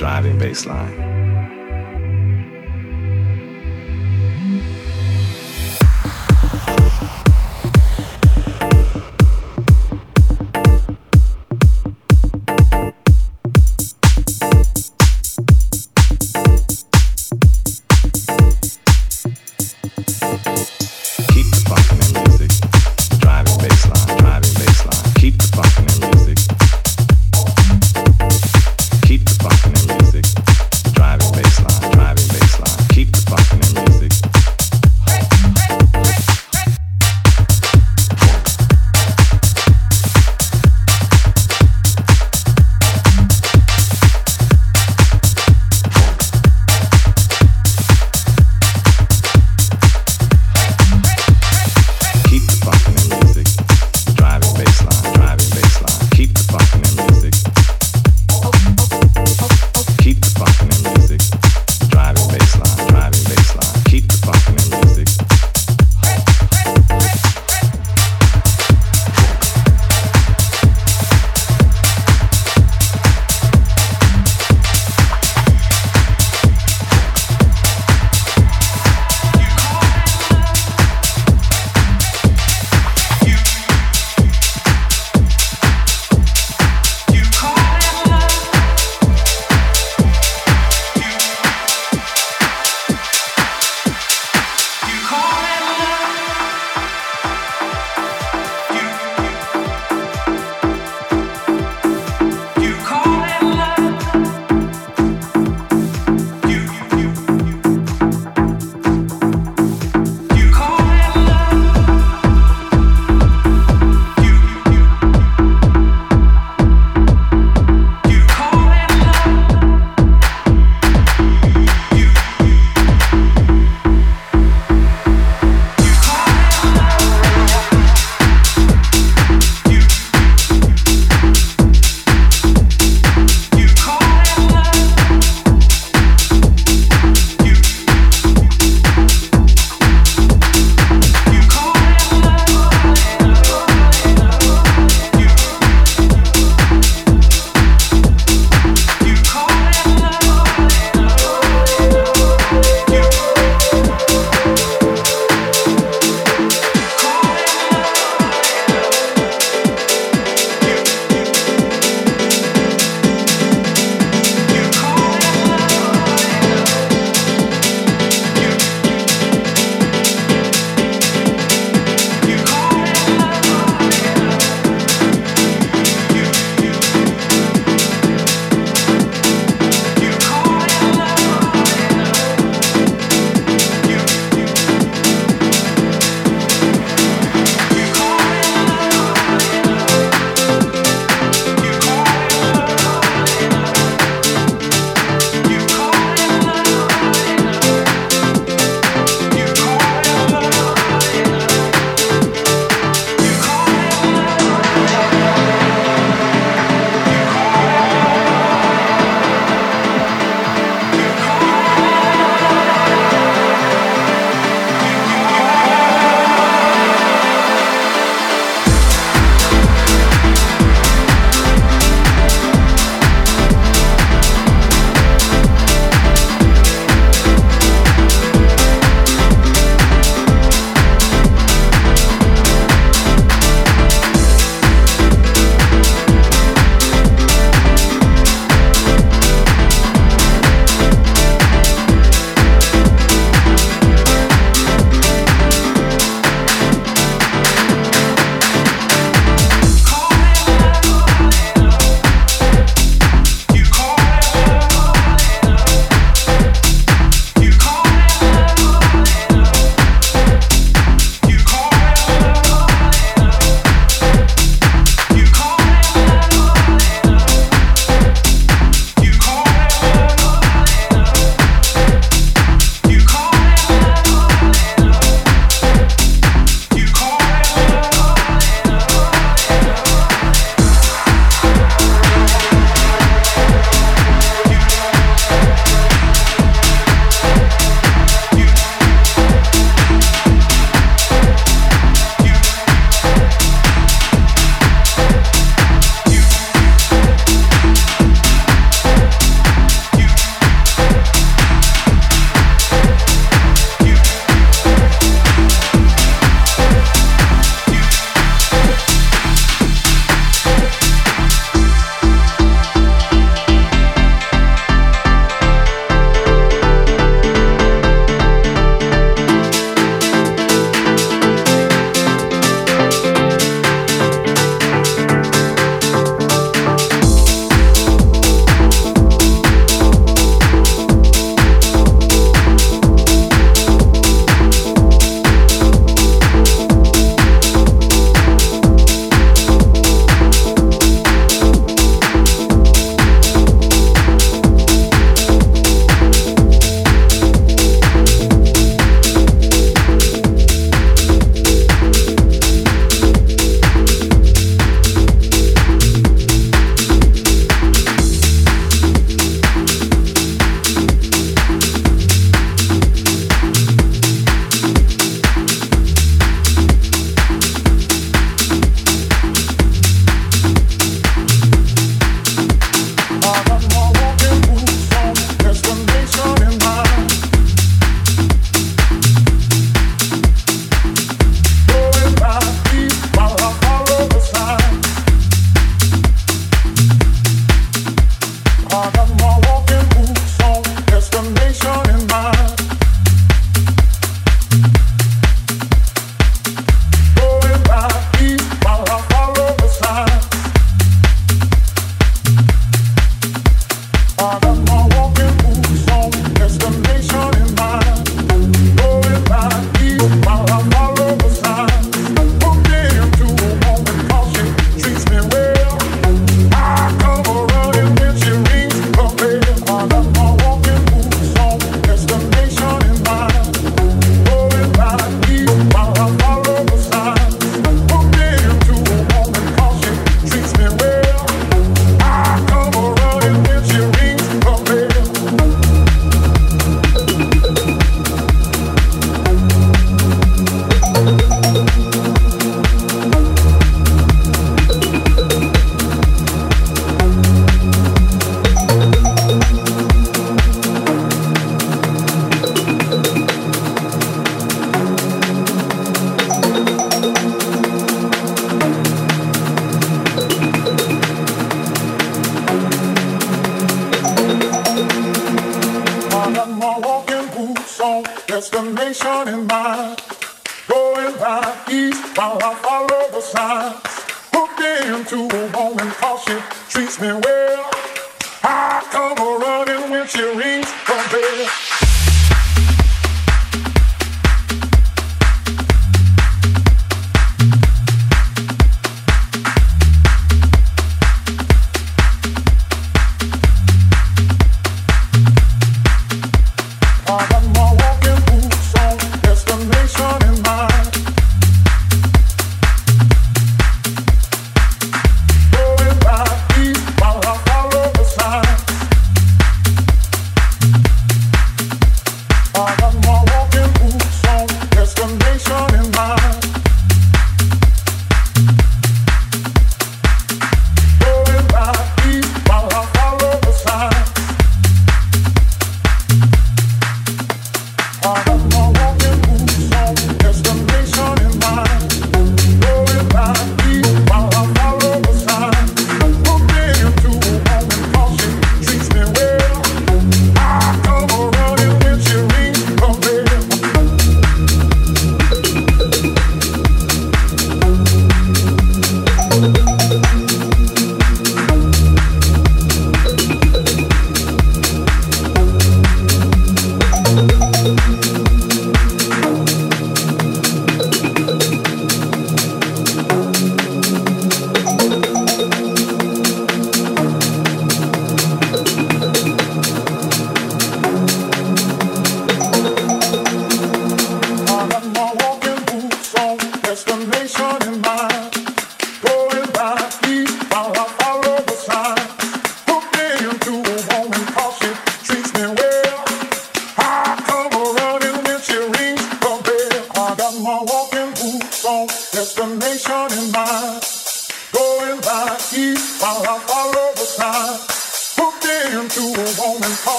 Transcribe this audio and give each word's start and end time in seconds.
driving 0.00 0.38
bass 0.38 0.64
line. 0.64 1.09